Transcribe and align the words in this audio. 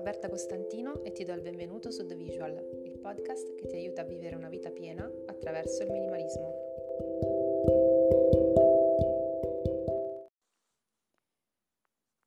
Costantino 0.00 1.04
e 1.04 1.12
ti 1.12 1.24
do 1.24 1.34
il 1.34 1.42
benvenuto 1.42 1.90
su 1.90 2.06
The 2.06 2.14
Visual, 2.14 2.56
il 2.84 2.98
podcast 2.98 3.54
che 3.54 3.66
ti 3.66 3.76
aiuta 3.76 4.00
a 4.00 4.04
vivere 4.04 4.34
una 4.34 4.48
vita 4.48 4.70
piena 4.70 5.04
attraverso 5.26 5.82
il 5.82 5.90
minimalismo. 5.90 6.54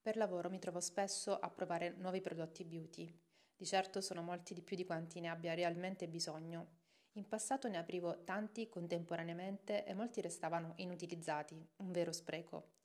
Per 0.01 0.15
lavoro 0.17 0.51
mi 0.51 0.59
trovo 0.59 0.79
spesso 0.79 1.35
a 1.35 1.49
provare 1.49 1.95
nuovi 1.97 2.21
prodotti 2.21 2.63
beauty. 2.63 3.11
Di 3.55 3.65
certo 3.65 4.01
sono 4.01 4.21
molti 4.21 4.53
di 4.53 4.61
più 4.61 4.75
di 4.75 4.85
quanti 4.85 5.19
ne 5.19 5.29
abbia 5.29 5.55
realmente 5.55 6.07
bisogno. 6.07 6.67
In 7.13 7.27
passato 7.27 7.67
ne 7.67 7.79
aprivo 7.79 8.23
tanti 8.23 8.69
contemporaneamente 8.69 9.83
e 9.83 9.95
molti 9.95 10.21
restavano 10.21 10.73
inutilizzati, 10.75 11.67
un 11.77 11.91
vero 11.91 12.11
spreco. 12.11 12.82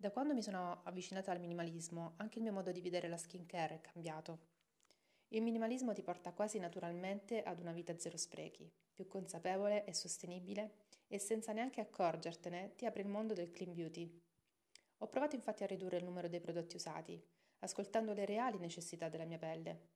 Da 0.00 0.10
quando 0.10 0.32
mi 0.32 0.40
sono 0.40 0.80
avvicinata 0.84 1.30
al 1.30 1.40
minimalismo, 1.40 2.14
anche 2.16 2.38
il 2.38 2.44
mio 2.44 2.54
modo 2.54 2.72
di 2.72 2.80
vedere 2.80 3.06
la 3.06 3.18
skincare 3.18 3.74
è 3.74 3.80
cambiato. 3.82 4.38
Il 5.28 5.42
minimalismo 5.42 5.92
ti 5.92 6.00
porta 6.00 6.32
quasi 6.32 6.58
naturalmente 6.58 7.42
ad 7.42 7.60
una 7.60 7.72
vita 7.72 7.98
zero 7.98 8.16
sprechi, 8.16 8.72
più 8.94 9.06
consapevole 9.06 9.84
e 9.84 9.92
sostenibile 9.92 10.86
e 11.06 11.18
senza 11.18 11.52
neanche 11.52 11.82
accorgertene 11.82 12.72
ti 12.76 12.86
apre 12.86 13.02
il 13.02 13.08
mondo 13.08 13.34
del 13.34 13.50
clean 13.50 13.74
beauty. 13.74 14.10
Ho 15.00 15.06
provato 15.08 15.36
infatti 15.36 15.64
a 15.64 15.66
ridurre 15.66 15.98
il 15.98 16.04
numero 16.04 16.28
dei 16.28 16.40
prodotti 16.40 16.76
usati, 16.76 17.22
ascoltando 17.58 18.14
le 18.14 18.24
reali 18.24 18.56
necessità 18.56 19.10
della 19.10 19.26
mia 19.26 19.36
pelle. 19.36 19.88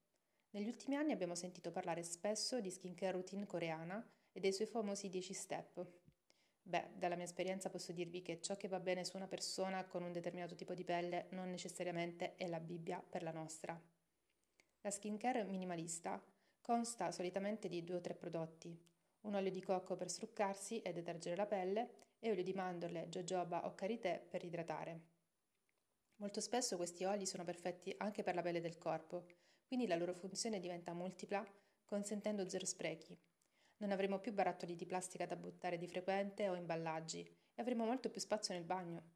Negli 0.51 0.69
ultimi 0.69 0.97
anni 0.97 1.13
abbiamo 1.13 1.35
sentito 1.35 1.71
parlare 1.71 2.03
spesso 2.03 2.61
di 2.61 2.71
skincare 2.71 3.13
routine 3.13 3.47
coreana 3.47 4.07
e 4.33 4.39
dei 4.39 4.53
suoi 4.53 4.67
famosi 4.67 5.09
10 5.09 5.33
step, 5.33 5.87
Beh, 6.67 6.93
dalla 6.97 7.15
mia 7.15 7.27
esperienza 7.27 7.69
posso 7.69 7.93
dirvi 7.93 8.23
che 8.23 8.41
ciò 8.41 8.57
che 8.57 8.69
va 8.69 8.81
bene 8.81 9.05
su 9.05 9.19
una 9.19 9.27
persona 9.27 9.85
con 9.85 10.03
un 10.03 10.13
determinato 10.13 10.55
tipo 10.55 10.73
di 10.73 10.83
pelle 10.83 11.27
non 11.33 11.51
necessariamente 11.51 12.37
è 12.37 12.47
la 12.47 12.59
Bibbia 12.59 13.05
per 13.07 13.23
la 13.23 13.33
nostra. 13.33 13.79
La 14.81 14.91
skincare 14.91 15.45
minimalista 15.45 16.19
consta 16.63 17.13
solitamente 17.13 17.69
di 17.69 17.85
due 17.85 17.97
o 17.97 18.01
tre 18.01 18.15
prodotti, 18.15 18.75
un 19.23 19.35
olio 19.35 19.51
di 19.51 19.61
cocco 19.61 19.95
per 19.95 20.09
struccarsi 20.09 20.81
e 20.81 20.95
detergere 20.95 21.37
la 21.37 21.47
pelle 21.47 21.91
e 22.19 22.31
olio 22.31 22.43
di 22.43 22.55
mandorle, 22.55 23.09
jojoba 23.11 23.67
o 23.67 23.75
karité 23.75 24.27
per 24.27 24.43
idratare. 24.43 25.01
Molto 26.17 26.41
spesso 26.41 26.79
questi 26.79 27.05
oli 27.05 27.27
sono 27.27 27.45
perfetti 27.45 27.95
anche 27.99 28.23
per 28.23 28.35
la 28.35 28.43
pelle 28.43 28.63
del 28.63 28.79
corpo, 28.79 29.27
quindi 29.67 29.87
la 29.87 29.97
loro 29.97 30.15
funzione 30.15 30.61
diventa 30.61 30.95
multipla, 30.95 31.45
consentendo 31.85 32.49
zero 32.49 32.65
sprechi 32.65 33.19
non 33.85 33.93
avremo 33.93 34.19
più 34.19 34.33
barattoli 34.33 34.77
di 34.77 34.87
plastica 34.87 35.27
da 35.27 35.37
buttare 35.37 35.77
di 35.77 35.87
frequente 35.87 36.49
o 36.49 36.55
imballaggi 36.55 37.21
e 37.21 37.61
avremo 37.61 37.85
molto 37.85 38.09
più 38.09 38.19
spazio 38.19 38.55
nel 38.55 38.65
bagno. 38.65 39.13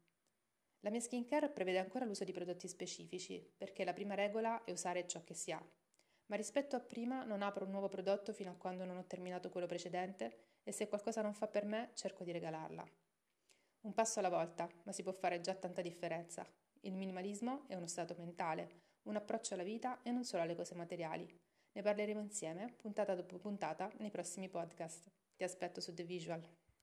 La 0.81 0.91
mia 0.91 0.99
skincare 0.99 1.49
prevede 1.49 1.79
ancora 1.79 2.05
l'uso 2.05 2.23
di 2.23 2.31
prodotti 2.31 2.67
specifici, 2.67 3.43
perché 3.57 3.83
la 3.83 3.93
prima 3.93 4.13
regola 4.13 4.63
è 4.63 4.71
usare 4.71 5.07
ciò 5.07 5.23
che 5.23 5.33
si 5.33 5.51
ha. 5.51 5.61
Ma 6.27 6.35
rispetto 6.35 6.75
a 6.75 6.79
prima 6.79 7.23
non 7.23 7.41
apro 7.41 7.65
un 7.65 7.71
nuovo 7.71 7.89
prodotto 7.89 8.31
fino 8.31 8.51
a 8.51 8.55
quando 8.55 8.85
non 8.85 8.97
ho 8.97 9.05
terminato 9.05 9.49
quello 9.49 9.65
precedente 9.65 10.59
e 10.63 10.71
se 10.71 10.87
qualcosa 10.87 11.23
non 11.23 11.33
fa 11.33 11.47
per 11.47 11.65
me 11.65 11.89
cerco 11.95 12.23
di 12.23 12.31
regalarla. 12.31 12.87
Un 13.81 13.93
passo 13.93 14.19
alla 14.19 14.29
volta, 14.29 14.69
ma 14.83 14.91
si 14.91 15.01
può 15.01 15.13
fare 15.13 15.41
già 15.41 15.55
tanta 15.55 15.81
differenza. 15.81 16.45
Il 16.81 16.93
minimalismo 16.93 17.67
è 17.67 17.73
uno 17.73 17.87
stato 17.87 18.13
mentale, 18.15 18.83
un 19.03 19.15
approccio 19.15 19.55
alla 19.55 19.63
vita 19.63 20.03
e 20.03 20.11
non 20.11 20.23
solo 20.23 20.43
alle 20.43 20.55
cose 20.55 20.75
materiali. 20.75 21.27
Ne 21.79 21.85
parleremo 21.85 22.19
insieme, 22.19 22.73
puntata 22.75 23.15
dopo 23.15 23.37
puntata, 23.37 23.89
nei 23.99 24.11
prossimi 24.11 24.49
podcast. 24.49 25.09
Ti 25.37 25.45
aspetto 25.45 25.79
su 25.79 25.93
The 25.93 26.03
Visual. 26.03 26.45